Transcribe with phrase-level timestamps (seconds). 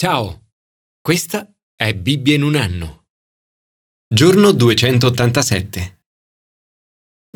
[0.00, 0.52] Ciao,
[1.00, 3.06] questa è Bibbia in un anno.
[4.06, 6.02] Giorno 287.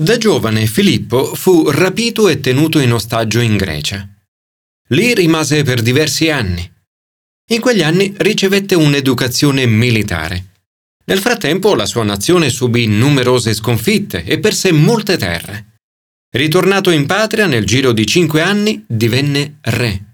[0.00, 4.08] Da giovane Filippo fu rapito e tenuto in ostaggio in Grecia.
[4.90, 6.72] Lì rimase per diversi anni.
[7.50, 10.53] In quegli anni ricevette un'educazione militare.
[11.07, 15.79] Nel frattempo la sua nazione subì numerose sconfitte e perse molte terre.
[16.31, 20.12] Ritornato in patria nel giro di cinque anni divenne re.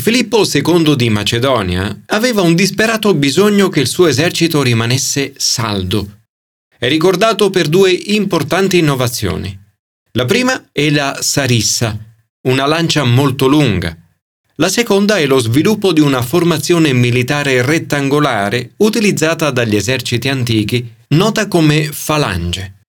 [0.00, 6.24] Filippo II di Macedonia aveva un disperato bisogno che il suo esercito rimanesse saldo.
[6.78, 9.58] È ricordato per due importanti innovazioni.
[10.12, 11.98] La prima è la sarissa,
[12.48, 13.96] una lancia molto lunga.
[14.56, 21.48] La seconda è lo sviluppo di una formazione militare rettangolare utilizzata dagli eserciti antichi, nota
[21.48, 22.80] come falange.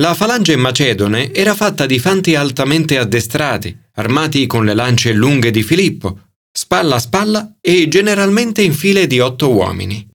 [0.00, 5.62] La falange macedone era fatta di fanti altamente addestrati, armati con le lance lunghe di
[5.64, 10.08] Filippo, spalla a spalla e generalmente in file di otto uomini.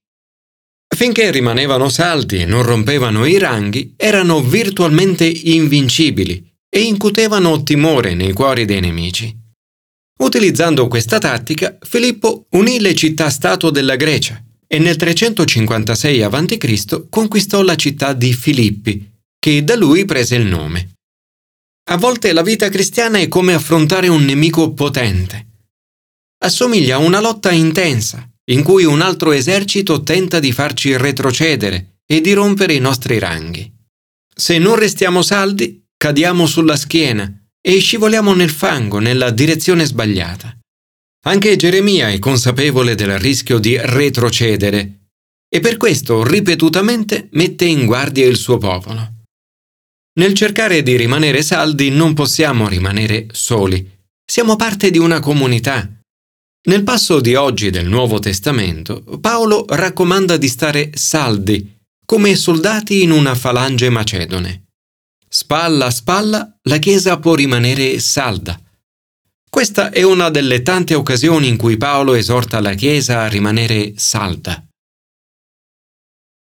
[0.94, 8.32] Finché rimanevano saldi e non rompevano i ranghi, erano virtualmente invincibili e incutevano timore nei
[8.32, 9.36] cuori dei nemici.
[10.20, 17.08] Utilizzando questa tattica, Filippo unì le città-stato della Grecia e nel 356 a.C.
[17.08, 20.92] conquistò la città di Filippi, che da lui prese il nome.
[21.90, 25.53] A volte la vita cristiana è come affrontare un nemico potente
[26.44, 32.20] assomiglia a una lotta intensa, in cui un altro esercito tenta di farci retrocedere e
[32.20, 33.72] di rompere i nostri ranghi.
[34.34, 40.56] Se non restiamo saldi, cadiamo sulla schiena e scivoliamo nel fango nella direzione sbagliata.
[41.26, 45.08] Anche Geremia è consapevole del rischio di retrocedere
[45.48, 49.12] e per questo ripetutamente mette in guardia il suo popolo.
[50.16, 53.90] Nel cercare di rimanere saldi non possiamo rimanere soli,
[54.26, 55.88] siamo parte di una comunità
[56.66, 61.76] nel passo di oggi del Nuovo Testamento, Paolo raccomanda di stare saldi,
[62.06, 64.68] come soldati in una falange macedone.
[65.28, 68.58] Spalla a spalla la Chiesa può rimanere salda.
[69.50, 74.66] Questa è una delle tante occasioni in cui Paolo esorta la Chiesa a rimanere salda.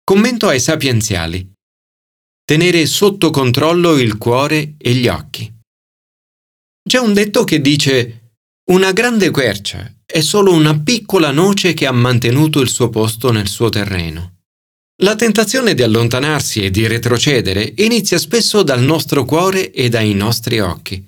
[0.02, 1.52] Commento ai sapienziali.
[2.42, 5.52] Tenere sotto controllo il cuore e gli occhi.
[6.88, 8.30] C'è un detto che dice
[8.70, 13.48] una grande quercia è solo una piccola noce che ha mantenuto il suo posto nel
[13.48, 14.44] suo terreno.
[15.02, 20.58] La tentazione di allontanarsi e di retrocedere inizia spesso dal nostro cuore e dai nostri
[20.58, 21.06] occhi.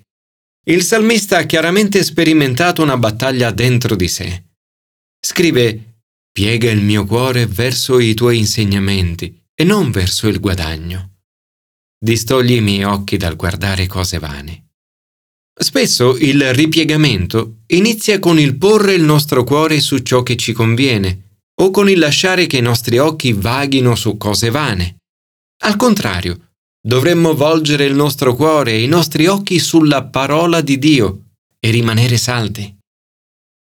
[0.67, 4.45] Il salmista ha chiaramente sperimentato una battaglia dentro di sé.
[5.19, 11.21] Scrive Piega il mio cuore verso i tuoi insegnamenti e non verso il guadagno.
[11.99, 14.68] Distogli i miei occhi dal guardare cose vane.
[15.61, 21.41] Spesso il ripiegamento inizia con il porre il nostro cuore su ciò che ci conviene
[21.61, 24.99] o con il lasciare che i nostri occhi vaghino su cose vane.
[25.65, 31.25] Al contrario, dovremmo volgere il nostro cuore e i nostri occhi sulla parola di Dio
[31.59, 32.77] e rimanere saldi.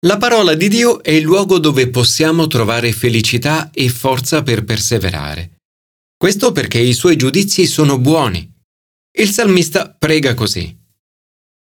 [0.07, 5.59] La parola di Dio è il luogo dove possiamo trovare felicità e forza per perseverare.
[6.17, 8.53] Questo perché i suoi giudizi sono buoni.
[9.19, 10.77] Il salmista prega così.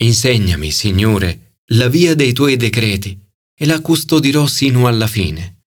[0.03, 3.17] Insegnami, Signore, la via dei tuoi decreti
[3.57, 5.61] e la custodirò sino alla fine.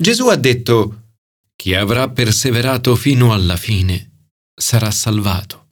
[0.00, 1.16] Gesù ha detto,
[1.56, 5.68] chi avrà perseverato fino alla fine sarà salvato.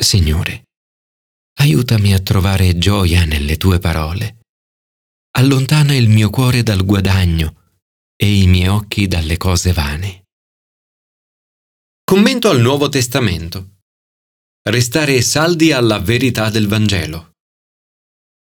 [0.00, 0.68] Signore,
[1.58, 4.38] aiutami a trovare gioia nelle tue parole.
[5.38, 7.80] Allontana il mio cuore dal guadagno
[8.14, 10.26] e i miei occhi dalle cose vane.
[12.04, 13.75] Commento al Nuovo Testamento
[14.68, 17.32] restare saldi alla verità del Vangelo.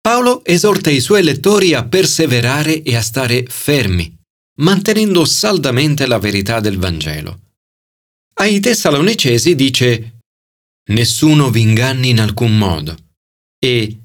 [0.02, 4.18] Paolo esorta i suoi lettori a perseverare e a stare fermi,
[4.60, 7.42] mantenendo saldamente la verità del Vangelo.
[8.36, 10.20] Ai Tessalonicesi dice
[10.90, 12.98] Nessuno vi inganni in alcun modo
[13.60, 13.98] e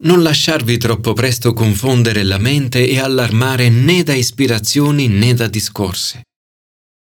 [0.00, 6.20] non lasciarvi troppo presto confondere la mente e allarmare né da ispirazioni né da discorsi.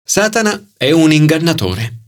[0.01, 2.06] Satana è un ingannatore.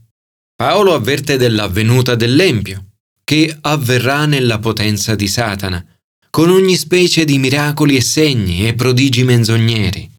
[0.60, 2.88] Paolo avverte della venuta dell'Empio,
[3.24, 5.82] che avverrà nella potenza di Satana,
[6.28, 10.10] con ogni specie di miracoli e segni e prodigi menzogneri.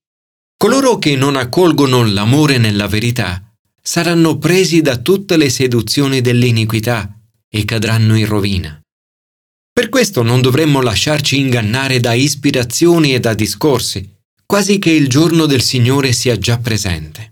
[0.57, 3.53] Coloro che non accolgono l'amore nella verità
[3.83, 7.07] saranno presi da tutte le seduzioni dell'iniquità
[7.47, 8.81] e cadranno in rovina.
[9.71, 14.11] Per questo non dovremmo lasciarci ingannare da ispirazioni e da discorsi,
[14.47, 17.30] quasi che il giorno del Signore sia già presente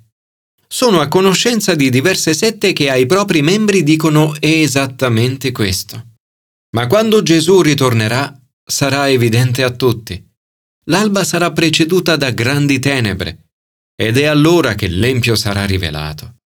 [0.71, 6.17] sono a conoscenza di diverse sette che ai propri membri dicono esattamente questo.
[6.75, 10.23] Ma quando Gesù ritornerà sarà evidente a tutti.
[10.89, 13.49] l'alba sarà preceduta da grandi tenebre,
[13.95, 16.37] ed è allora che l'empio sarà rivelato.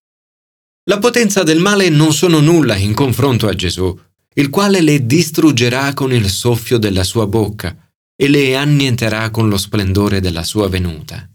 [0.89, 3.97] La potenza del male non sono nulla in confronto a Gesù,
[4.35, 7.73] il quale le distruggerà con il soffio della sua bocca
[8.15, 11.25] e le annienterà con lo splendore della sua venuta.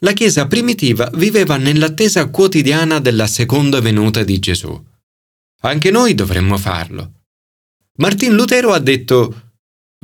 [0.00, 4.80] La Chiesa primitiva viveva nell'attesa quotidiana della seconda venuta di Gesù.
[5.62, 7.14] Anche noi dovremmo farlo.
[7.96, 9.50] Martin Lutero ha detto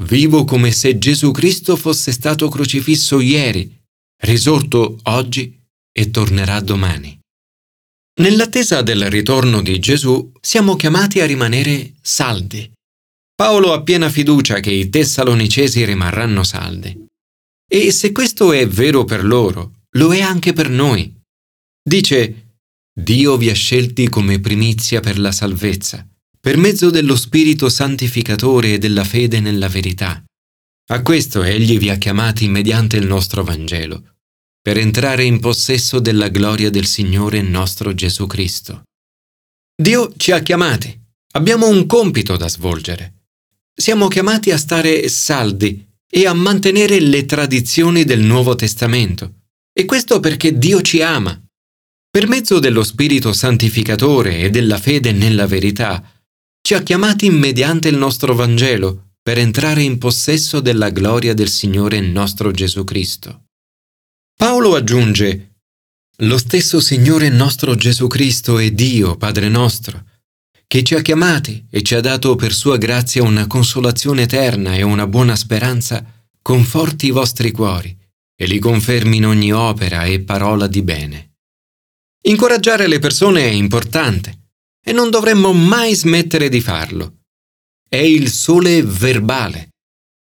[0.02, 3.72] Vivo come se Gesù Cristo fosse stato crocifisso ieri,
[4.22, 5.56] risorto oggi
[5.92, 7.16] e tornerà domani.
[8.20, 12.68] Nell'attesa del ritorno di Gesù siamo chiamati a rimanere saldi.
[13.32, 17.06] Paolo ha piena fiducia che i tessalonicesi rimarranno saldi.
[17.68, 21.12] E se questo è vero per loro, lo è anche per noi.
[21.82, 22.56] Dice,
[22.92, 26.06] Dio vi ha scelti come primizia per la salvezza,
[26.40, 30.22] per mezzo dello Spirito santificatore e della fede nella verità.
[30.90, 34.16] A questo Egli vi ha chiamati mediante il nostro Vangelo,
[34.60, 38.84] per entrare in possesso della gloria del Signore nostro Gesù Cristo.
[39.76, 40.98] Dio ci ha chiamati,
[41.32, 43.26] abbiamo un compito da svolgere.
[43.74, 49.43] Siamo chiamati a stare saldi e a mantenere le tradizioni del Nuovo Testamento
[49.76, 51.38] e questo perché Dio ci ama.
[52.08, 56.00] Per mezzo dello Spirito Santificatore e della fede nella verità,
[56.62, 62.00] ci ha chiamati mediante il nostro Vangelo per entrare in possesso della gloria del Signore
[62.00, 63.46] nostro Gesù Cristo.
[64.36, 65.56] Paolo aggiunge,
[66.18, 70.04] Lo stesso Signore nostro Gesù Cristo è Dio, Padre nostro,
[70.68, 74.82] che ci ha chiamati e ci ha dato per sua grazia una consolazione eterna e
[74.82, 76.04] una buona speranza,
[76.40, 78.02] conforti i vostri cuori
[78.36, 81.34] e li confermi in ogni opera e parola di bene.
[82.26, 84.48] Incoraggiare le persone è importante
[84.84, 87.20] e non dovremmo mai smettere di farlo.
[87.88, 89.70] È il sole verbale.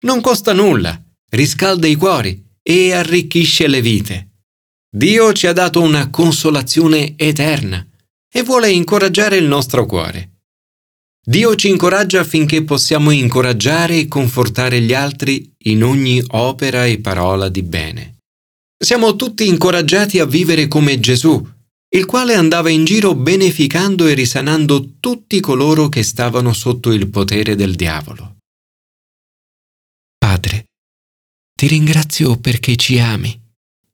[0.04, 4.30] Non costa nulla, riscalda i cuori e arricchisce le vite.
[4.94, 7.84] Dio ci ha dato una consolazione eterna
[8.32, 10.33] e vuole incoraggiare il nostro cuore.
[11.26, 17.48] Dio ci incoraggia affinché possiamo incoraggiare e confortare gli altri in ogni opera e parola
[17.48, 18.18] di bene.
[18.76, 21.42] Siamo tutti incoraggiati a vivere come Gesù,
[21.94, 27.54] il quale andava in giro beneficando e risanando tutti coloro che stavano sotto il potere
[27.54, 28.36] del diavolo.
[30.18, 30.66] Padre,
[31.54, 33.40] ti ringrazio perché ci ami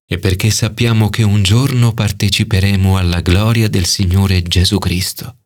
[0.05, 5.40] e perché sappiamo che un giorno parteciperemo alla gloria del Signore Gesù Cristo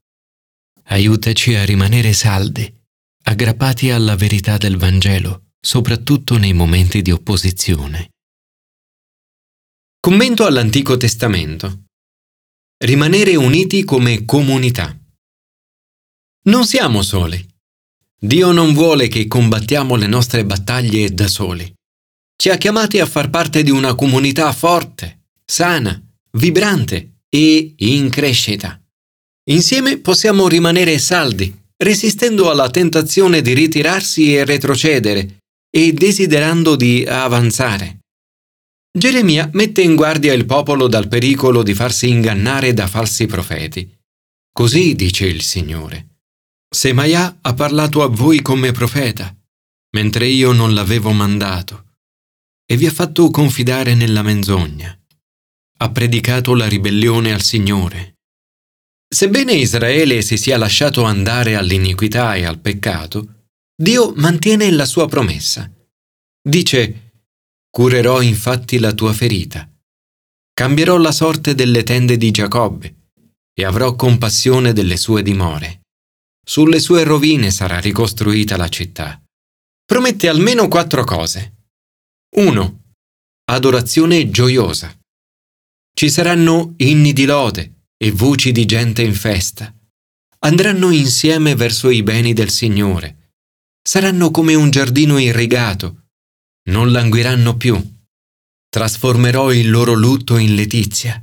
[0.87, 2.73] aiutaci a rimanere saldi,
[3.25, 8.11] aggrappati alla verità del Vangelo, soprattutto nei momenti di opposizione.
[10.01, 11.85] Commento all'Antico Testamento.
[12.77, 14.95] Rimanere uniti come comunità.
[16.47, 17.43] Non siamo soli.
[18.21, 21.73] Dio non vuole che combattiamo le nostre battaglie da soli.
[22.37, 25.99] Ci ha chiamati a far parte di una comunità forte, sana,
[26.33, 28.84] vibrante e in crescita.
[29.51, 35.37] Insieme possiamo rimanere saldi, resistendo alla tentazione di ritirarsi e retrocedere
[35.71, 37.99] e desiderando di avanzare.
[38.97, 43.93] Geremia mette in guardia il popolo dal pericolo di farsi ingannare da falsi profeti.
[44.51, 46.21] Così dice il Signore.
[46.75, 49.37] Semaia ha parlato a voi come profeta,
[49.95, 51.97] mentre io non l'avevo mandato,
[52.65, 54.97] e vi ha fatto confidare nella menzogna.
[55.79, 58.14] Ha predicato la ribellione al Signore
[59.15, 65.71] Sebbene Israele si sia lasciato andare all'iniquità e al peccato, Dio mantiene la sua promessa.
[66.43, 67.13] Dice,
[67.71, 69.71] curerò infatti la tua ferita,
[70.53, 73.13] cambierò la sorte delle tende di Giacobbe
[73.55, 75.83] e avrò compassione delle sue dimore.
[76.45, 79.23] Sulle sue rovine sarà ricostruita la città.
[79.85, 81.69] Promette almeno quattro cose.
[82.35, 82.83] 1.
[83.45, 84.93] Adorazione gioiosa.
[85.97, 89.75] Ci saranno inni di lode, e voci di gente in festa.
[90.41, 93.31] Andranno insieme verso i beni del Signore.
[93.83, 96.09] Saranno come un giardino irrigato.
[96.69, 97.83] Non languiranno più.
[98.69, 101.19] Trasformerò il loro lutto in letizia.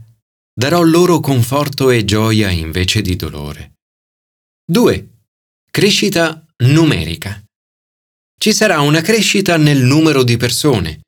[0.51, 3.73] Darò loro conforto e gioia invece di dolore.
[4.65, 5.09] 2.
[5.69, 7.43] Crescita numerica.
[8.39, 11.01] Ci sarà una crescita nel numero di persone.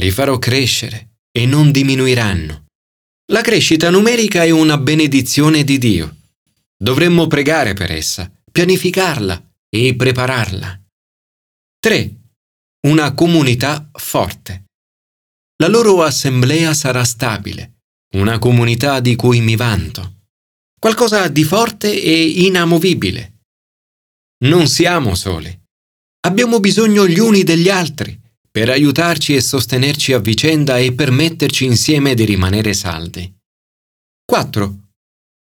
[0.00, 2.61] Li farò crescere e non diminuiranno.
[3.30, 6.16] La crescita numerica è una benedizione di Dio.
[6.76, 10.82] Dovremmo pregare per essa, pianificarla e prepararla.
[11.78, 12.16] 3.
[12.88, 14.64] Una comunità forte.
[15.62, 17.82] La loro assemblea sarà stabile,
[18.16, 20.24] una comunità di cui mi vanto.
[20.78, 23.38] Qualcosa di forte e inamovibile.
[24.44, 25.56] Non siamo soli.
[26.26, 28.20] Abbiamo bisogno gli uni degli altri
[28.52, 33.34] per aiutarci e sostenerci a vicenda e permetterci insieme di rimanere saldi.
[34.26, 34.78] 4.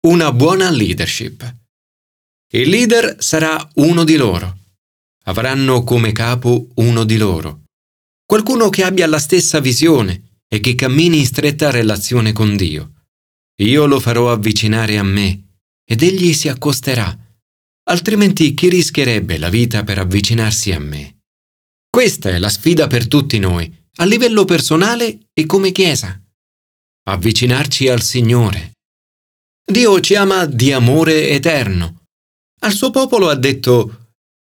[0.07, 1.55] Una buona leadership.
[2.53, 4.57] Il leader sarà uno di loro.
[5.23, 7.63] Avranno come capo uno di loro.
[8.23, 12.93] Qualcuno che abbia la stessa visione e che cammini in stretta relazione con Dio.
[13.63, 17.17] Io lo farò avvicinare a me ed egli si accosterà.
[17.89, 21.18] Altrimenti chi rischierebbe la vita per avvicinarsi a me?
[21.89, 26.21] Questa è la sfida per tutti noi, a livello personale e come Chiesa.
[27.09, 28.73] Avvicinarci al Signore.
[29.69, 32.03] Dio ci ama di amore eterno.
[32.61, 34.11] Al suo popolo ha detto,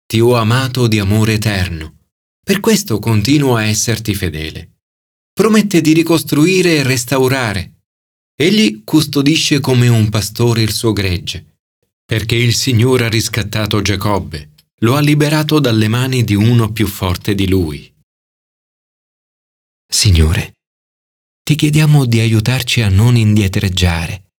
[0.07, 1.99] Ti ho amato di amore eterno.
[2.45, 4.79] Per questo continuo a esserti fedele.
[5.33, 7.75] Promette di ricostruire e restaurare
[8.37, 11.61] Egli custodisce come un pastore il suo gregge,
[12.05, 17.35] perché il Signore ha riscattato Giacobbe, lo ha liberato dalle mani di uno più forte
[17.35, 17.93] di lui.
[19.87, 20.55] Signore,
[21.43, 24.33] ti chiediamo di aiutarci a non indietreggiare,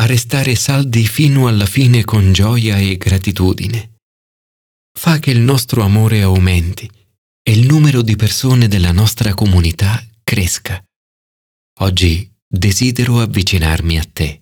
[0.00, 3.98] a restare saldi fino alla fine con gioia e gratitudine.
[4.98, 6.90] Fa che il nostro amore aumenti
[7.42, 10.82] e il numero di persone della nostra comunità cresca.
[11.80, 14.40] Oggi desidero avvicinarmi a te.